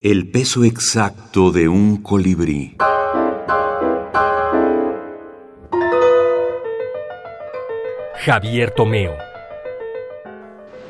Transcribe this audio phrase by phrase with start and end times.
[0.00, 2.76] El peso exacto de un colibrí.
[8.24, 9.16] Javier Tomeo.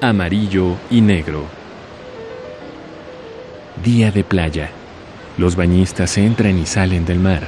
[0.03, 1.47] Amarillo y negro.
[3.83, 4.69] Día de playa.
[5.39, 7.45] Los bañistas entran y salen del mar.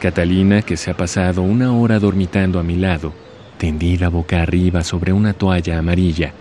[0.00, 3.12] Catalina, que se ha pasado una hora dormitando a mi lado,
[3.58, 6.32] tendida boca arriba sobre una toalla amarilla,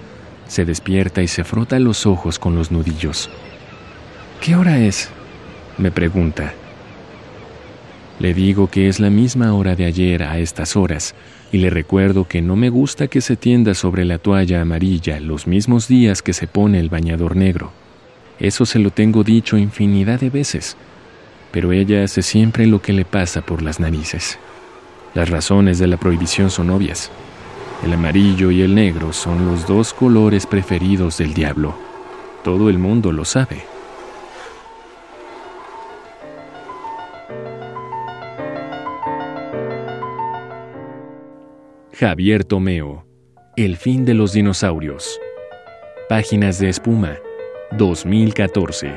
[0.48, 3.30] se despierta y se frota los ojos con los nudillos.
[4.42, 5.10] ¿Qué hora es?
[5.78, 6.54] me pregunta.
[8.20, 11.14] Le digo que es la misma hora de ayer a estas horas
[11.52, 15.46] y le recuerdo que no me gusta que se tienda sobre la toalla amarilla los
[15.46, 17.74] mismos días que se pone el bañador negro.
[18.40, 20.78] Eso se lo tengo dicho infinidad de veces,
[21.52, 24.40] pero ella hace siempre lo que le pasa por las narices.
[25.16, 27.12] Las razones de la prohibición son obvias.
[27.84, 31.76] El amarillo y el negro son los dos colores preferidos del diablo.
[32.44, 33.79] Todo el mundo lo sabe.
[42.00, 43.06] Javier Tomeo,
[43.58, 45.20] El fin de los dinosaurios.
[46.08, 47.18] Páginas de espuma,
[47.78, 48.94] 2014.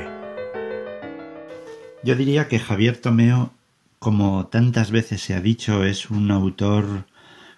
[2.03, 3.51] Yo diría que Javier Tomeo,
[3.99, 7.05] como tantas veces se ha dicho, es un autor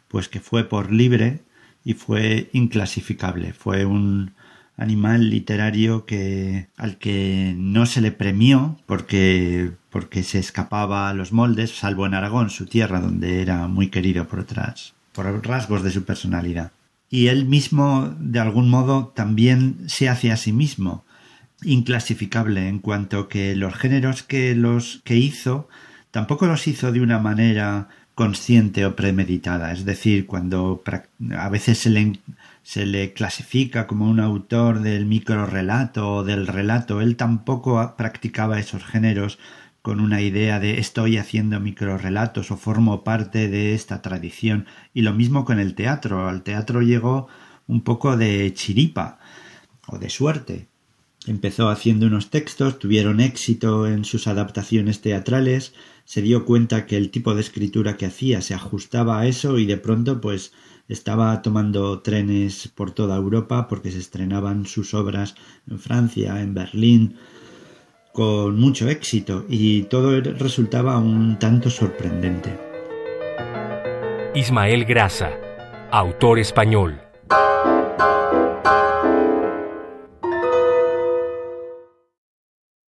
[0.08, 1.42] pues que fue por libre
[1.84, 4.34] y fue inclasificable, fue un
[4.78, 11.32] animal literario que al que no se le premió porque porque se escapaba a los
[11.32, 15.92] moldes, salvo en Aragón, su tierra, donde era muy querido por otras por rasgos de
[15.92, 16.74] su personalidad.
[17.10, 21.06] Y él mismo, de algún modo, también se hace a sí mismo
[21.64, 25.70] inclasificable en cuanto que los géneros que los que hizo
[26.12, 29.72] tampoco los hizo de una manera consciente o premeditada.
[29.72, 30.84] Es decir, cuando
[31.38, 32.20] a veces se le,
[32.64, 38.84] se le clasifica como un autor del microrelato o del relato, él tampoco practicaba esos
[38.84, 39.40] géneros
[39.86, 44.66] con una idea de estoy haciendo microrelatos o formo parte de esta tradición.
[44.96, 46.28] Y lo mismo con el teatro.
[46.28, 47.28] Al teatro llegó
[47.68, 49.20] un poco de chiripa
[49.86, 50.70] o de suerte.
[51.28, 57.12] Empezó haciendo unos textos, tuvieron éxito en sus adaptaciones teatrales, se dio cuenta que el
[57.12, 60.52] tipo de escritura que hacía se ajustaba a eso y de pronto pues
[60.88, 65.36] estaba tomando trenes por toda Europa porque se estrenaban sus obras
[65.70, 67.18] en Francia, en Berlín,
[68.16, 72.50] con mucho éxito y todo resultaba un tanto sorprendente.
[74.34, 75.32] Ismael Grasa,
[75.92, 77.05] autor español.